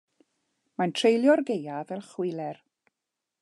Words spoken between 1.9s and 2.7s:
fel chwiler.